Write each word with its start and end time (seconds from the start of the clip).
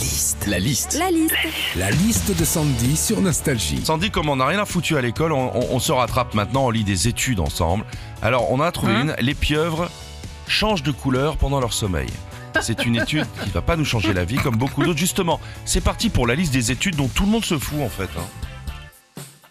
liste. 0.00 0.46
La 0.46 0.58
liste. 0.58 0.96
La 0.98 1.10
liste. 1.10 1.34
La 1.76 1.90
liste 1.90 2.36
de 2.36 2.44
Sandy 2.44 2.96
sur 2.96 3.20
Nostalgie. 3.20 3.84
Sandy, 3.84 4.10
comme 4.10 4.28
on 4.28 4.36
n'a 4.36 4.46
rien 4.46 4.64
foutu 4.64 4.96
à 4.96 5.00
l'école, 5.00 5.32
on, 5.32 5.50
on- 5.54 5.68
on 5.74 5.78
se 5.78 5.92
rattrape 5.92 6.34
maintenant, 6.34 6.66
on 6.66 6.70
lit 6.70 6.84
des 6.84 7.08
études 7.08 7.40
ensemble. 7.40 7.84
Alors, 8.22 8.50
on 8.50 8.56
en 8.56 8.62
a 8.62 8.72
trouvé 8.72 8.94
une. 8.94 9.14
Les 9.20 9.34
pieuvres 9.34 9.90
changent 10.48 10.82
de 10.82 10.90
couleur 10.90 11.36
pendant 11.36 11.60
leur 11.60 11.72
sommeil. 11.72 12.08
C'est 12.62 12.84
une 12.84 12.96
étude 12.96 13.26
qui 13.44 13.50
va 13.50 13.62
pas 13.62 13.76
nous 13.76 13.84
changer 13.84 14.12
la 14.12 14.24
vie, 14.24 14.36
comme 14.36 14.56
beaucoup 14.56 14.82
d'autres. 14.82 14.98
Justement, 14.98 15.38
c'est 15.64 15.80
parti 15.82 16.08
pour 16.10 16.26
la 16.26 16.34
liste 16.34 16.52
des 16.52 16.72
études 16.72 16.96
dont 16.96 17.06
tout 17.08 17.24
le 17.24 17.30
monde 17.30 17.44
se 17.44 17.58
fout 17.58 17.80
en 17.80 17.88
fait. 17.88 18.08
hein. 18.18 18.24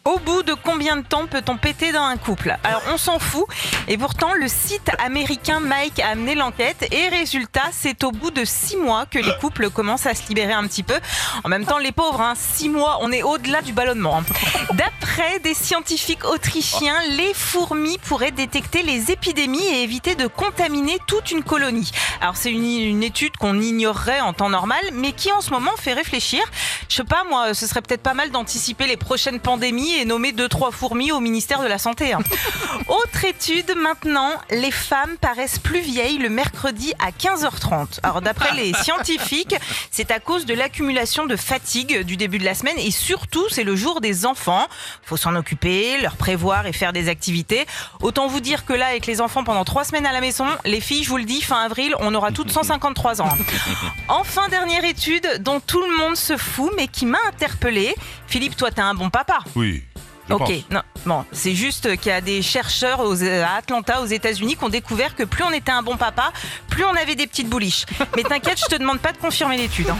Au 0.09 0.17
bout 0.17 0.41
de 0.41 0.55
combien 0.55 0.97
de 0.97 1.03
temps 1.03 1.27
peut-on 1.27 1.57
péter 1.57 1.91
dans 1.91 2.01
un 2.01 2.17
couple 2.17 2.57
Alors 2.63 2.81
on 2.91 2.97
s'en 2.97 3.19
fout 3.19 3.45
et 3.87 3.95
pourtant 3.95 4.33
le 4.33 4.47
site 4.47 4.89
américain 4.97 5.59
Mike 5.59 5.99
a 5.99 6.07
amené 6.09 6.33
l'enquête 6.33 6.87
et 6.91 7.09
résultat 7.09 7.65
c'est 7.71 8.03
au 8.03 8.11
bout 8.11 8.31
de 8.31 8.43
six 8.43 8.75
mois 8.75 9.05
que 9.05 9.19
les 9.19 9.31
couples 9.39 9.69
commencent 9.69 10.07
à 10.07 10.15
se 10.15 10.27
libérer 10.27 10.53
un 10.53 10.65
petit 10.65 10.81
peu. 10.81 10.95
En 11.43 11.49
même 11.49 11.63
temps 11.63 11.77
les 11.77 11.91
pauvres, 11.91 12.21
hein, 12.21 12.33
six 12.35 12.69
mois 12.69 12.97
on 13.01 13.11
est 13.11 13.21
au-delà 13.21 13.61
du 13.61 13.71
ballonnement. 13.71 14.17
hein. 14.17 14.73
D'après 14.73 15.37
des 15.39 15.53
scientifiques 15.53 16.25
autrichiens, 16.25 16.99
les 17.11 17.35
fourmis 17.35 17.99
pourraient 17.99 18.31
détecter 18.31 18.81
les 18.81 19.11
épidémies 19.11 19.63
et 19.63 19.83
éviter 19.83 20.15
de 20.15 20.25
contaminer 20.25 20.97
toute 21.05 21.29
une 21.29 21.43
colonie. 21.43 21.91
Alors 22.19 22.35
c'est 22.35 22.51
une, 22.51 22.65
une 22.65 23.03
étude 23.03 23.37
qu'on 23.37 23.59
ignorerait 23.61 24.21
en 24.21 24.33
temps 24.33 24.49
normal 24.49 24.81
mais 24.91 25.11
qui 25.11 25.31
en 25.31 25.41
ce 25.41 25.51
moment 25.51 25.75
fait 25.77 25.93
réfléchir. 25.93 26.41
Je 26.89 26.95
sais 26.95 27.03
pas 27.03 27.23
moi, 27.29 27.53
ce 27.53 27.67
serait 27.67 27.83
peut-être 27.83 28.01
pas 28.01 28.15
mal 28.15 28.31
d'anticiper 28.31 28.87
les 28.87 28.97
prochaines 28.97 29.39
pandémies 29.39 29.98
et 29.99 30.05
nommer 30.05 30.31
deux 30.31 30.47
trois 30.47 30.71
fourmis 30.71 31.11
au 31.11 31.19
ministère 31.19 31.61
de 31.61 31.67
la 31.67 31.77
santé. 31.77 32.13
hein. 32.13 32.19
Autre 32.87 33.25
étude 33.25 33.73
maintenant, 33.77 34.31
les 34.49 34.71
femmes 34.71 35.17
paraissent 35.21 35.59
plus 35.59 35.81
vieilles 35.81 36.17
le 36.17 36.29
mercredi 36.29 36.93
à 36.99 37.11
15h30. 37.11 37.99
Alors 38.03 38.21
d'après 38.21 38.53
les 38.55 38.73
scientifiques, 38.83 39.55
c'est 39.91 40.11
à 40.11 40.19
cause 40.19 40.45
de 40.45 40.53
l'accumulation 40.53 41.25
de 41.25 41.35
fatigue 41.35 42.03
du 42.03 42.17
début 42.17 42.39
de 42.39 42.45
la 42.45 42.55
semaine 42.55 42.77
et 42.79 42.91
surtout 42.91 43.47
c'est 43.49 43.63
le 43.63 43.75
jour 43.75 44.01
des 44.01 44.25
enfants. 44.25 44.67
Faut 45.03 45.17
s'en 45.17 45.35
occuper, 45.35 45.99
leur 46.01 46.15
prévoir 46.15 46.65
et 46.65 46.73
faire 46.73 46.93
des 46.93 47.09
activités. 47.09 47.65
Autant 48.01 48.27
vous 48.27 48.39
dire 48.39 48.65
que 48.65 48.73
là 48.73 48.87
avec 48.87 49.05
les 49.05 49.21
enfants 49.21 49.43
pendant 49.43 49.65
trois 49.65 49.83
semaines 49.83 50.05
à 50.05 50.11
la 50.13 50.21
maison, 50.21 50.47
les 50.65 50.81
filles, 50.81 51.03
je 51.03 51.09
vous 51.09 51.17
le 51.17 51.25
dis, 51.25 51.41
fin 51.41 51.61
avril, 51.61 51.93
on 51.99 52.15
aura 52.15 52.31
toutes 52.31 52.51
153 52.51 53.21
ans. 53.21 53.29
Enfin, 54.07 54.47
dernière 54.49 54.83
étude 54.85 55.27
dont 55.41 55.59
tout 55.59 55.81
le 55.81 55.95
monde 55.97 56.15
se 56.15 56.35
fout, 56.35 56.71
mais 56.75 56.87
qui 56.87 57.05
m'a 57.05 57.19
interpellée. 57.27 57.93
Philippe, 58.27 58.55
toi, 58.55 58.71
t'es 58.71 58.81
un 58.81 58.93
bon 58.95 59.09
papa. 59.09 59.39
Oui. 59.55 59.83
Je 60.29 60.33
ok, 60.35 60.39
pense. 60.47 60.69
non, 60.71 60.81
bon, 61.05 61.25
c'est 61.31 61.55
juste 61.55 61.97
qu'il 61.97 62.09
y 62.11 62.15
a 62.15 62.21
des 62.21 62.41
chercheurs 62.41 62.99
aux- 63.01 63.21
à 63.23 63.55
Atlanta, 63.57 64.01
aux 64.01 64.05
États-Unis, 64.05 64.55
qui 64.55 64.63
ont 64.63 64.69
découvert 64.69 65.15
que 65.15 65.23
plus 65.23 65.43
on 65.43 65.51
était 65.51 65.71
un 65.71 65.81
bon 65.83 65.97
papa, 65.97 66.31
plus 66.69 66.85
on 66.85 66.93
avait 66.95 67.15
des 67.15 67.27
petites 67.27 67.49
bouliches. 67.49 67.85
Mais 68.15 68.23
t'inquiète, 68.23 68.59
je 68.59 68.65
te 68.73 68.79
demande 68.79 68.99
pas 68.99 69.11
de 69.11 69.17
confirmer 69.17 69.57
l'étude. 69.57 69.89
hein. 69.89 69.97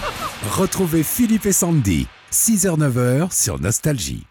Retrouvez 0.51 1.03
Philippe 1.03 1.45
et 1.45 1.51
Sandy, 1.53 2.07
6h-9h 2.31 3.31
sur 3.33 3.59
Nostalgie. 3.59 4.25